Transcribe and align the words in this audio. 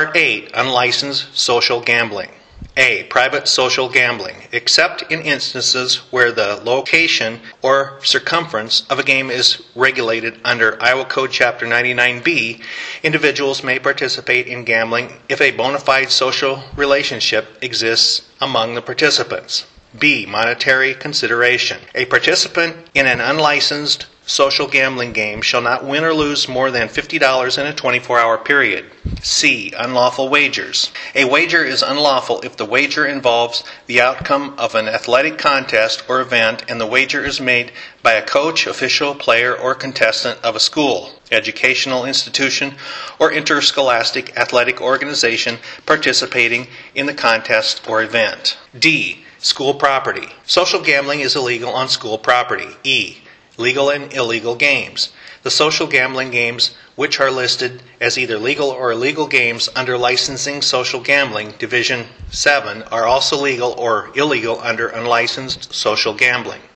Part 0.00 0.16
8 0.16 0.52
Unlicensed 0.54 1.36
Social 1.38 1.82
Gambling. 1.82 2.30
A. 2.78 3.02
Private 3.10 3.46
social 3.46 3.86
gambling, 3.90 4.36
except 4.50 5.02
in 5.12 5.20
instances 5.20 5.96
where 6.10 6.32
the 6.32 6.58
location 6.64 7.40
or 7.60 8.00
circumference 8.02 8.86
of 8.88 8.98
a 8.98 9.02
game 9.02 9.28
is 9.28 9.62
regulated 9.74 10.40
under 10.42 10.82
Iowa 10.82 11.04
Code 11.04 11.32
Chapter 11.32 11.66
99B, 11.66 12.62
individuals 13.02 13.62
may 13.62 13.78
participate 13.78 14.46
in 14.46 14.64
gambling 14.64 15.20
if 15.28 15.38
a 15.42 15.50
bona 15.50 15.78
fide 15.78 16.10
social 16.10 16.62
relationship 16.74 17.58
exists 17.60 18.26
among 18.40 18.76
the 18.76 18.80
participants. 18.80 19.66
B. 19.98 20.24
Monetary 20.24 20.94
consideration. 20.94 21.78
A 21.94 22.06
participant 22.06 22.88
in 22.94 23.06
an 23.06 23.20
unlicensed 23.20 24.06
social 24.26 24.68
gambling 24.68 25.12
game 25.12 25.42
shall 25.42 25.60
not 25.60 25.84
win 25.84 26.04
or 26.04 26.14
lose 26.14 26.48
more 26.48 26.70
than 26.70 26.88
$50 26.88 27.58
in 27.58 27.66
a 27.66 27.74
24 27.74 28.18
hour 28.18 28.38
period. 28.38 28.84
C. 29.22 29.72
Unlawful 29.76 30.28
wagers. 30.28 30.92
A 31.14 31.24
wager 31.24 31.64
is 31.64 31.82
unlawful 31.82 32.40
if 32.42 32.56
the 32.56 32.64
wager 32.64 33.06
involves 33.06 33.64
the 33.86 34.00
outcome 34.00 34.54
of 34.56 34.74
an 34.74 34.88
athletic 34.88 35.38
contest 35.38 36.04
or 36.08 36.20
event 36.20 36.64
and 36.68 36.80
the 36.80 36.86
wager 36.86 37.24
is 37.24 37.40
made 37.40 37.72
by 38.02 38.12
a 38.12 38.26
coach, 38.26 38.66
official, 38.66 39.14
player, 39.14 39.56
or 39.56 39.74
contestant 39.74 40.38
of 40.44 40.54
a 40.54 40.60
school, 40.60 41.10
educational 41.32 42.04
institution, 42.04 42.74
or 43.18 43.32
interscholastic 43.32 44.36
athletic 44.36 44.80
organization 44.80 45.58
participating 45.86 46.68
in 46.94 47.06
the 47.06 47.14
contest 47.14 47.88
or 47.88 48.02
event. 48.02 48.58
D. 48.78 49.24
School 49.38 49.74
property. 49.74 50.28
Social 50.46 50.82
gambling 50.82 51.20
is 51.20 51.34
illegal 51.34 51.70
on 51.70 51.88
school 51.88 52.18
property. 52.18 52.68
E. 52.84 53.16
Legal 53.60 53.90
and 53.90 54.10
illegal 54.14 54.56
games. 54.56 55.12
The 55.42 55.50
social 55.50 55.86
gambling 55.86 56.30
games 56.30 56.74
which 56.96 57.20
are 57.20 57.30
listed 57.30 57.82
as 58.00 58.18
either 58.18 58.38
legal 58.38 58.70
or 58.70 58.92
illegal 58.92 59.26
games 59.26 59.68
under 59.76 59.98
Licensing 59.98 60.62
Social 60.62 61.00
Gambling 61.00 61.52
Division 61.58 62.06
7 62.30 62.82
are 62.84 63.06
also 63.06 63.36
legal 63.36 63.72
or 63.72 64.10
illegal 64.14 64.58
under 64.60 64.88
unlicensed 64.88 65.74
social 65.74 66.14
gambling. 66.14 66.62